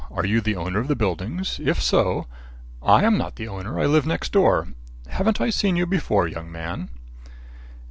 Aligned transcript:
Are 0.09 0.25
you 0.25 0.41
the 0.41 0.55
owner 0.55 0.79
of 0.79 0.87
the 0.87 0.95
buildings? 0.95 1.59
If 1.63 1.79
so" 1.79 2.25
"I 2.81 3.03
am 3.03 3.19
not 3.19 3.35
the 3.35 3.47
owner. 3.47 3.79
I 3.79 3.85
live 3.85 4.07
next 4.07 4.31
door. 4.31 4.69
Haven't 5.09 5.39
I 5.39 5.51
seen 5.51 5.75
you 5.75 5.85
before, 5.85 6.27
young 6.27 6.51
man?" 6.51 6.89